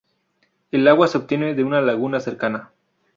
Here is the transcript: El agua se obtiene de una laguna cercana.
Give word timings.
El 0.71 0.87
agua 0.87 1.07
se 1.07 1.19
obtiene 1.19 1.53
de 1.53 1.63
una 1.63 1.79
laguna 1.79 2.19
cercana. 2.19 2.71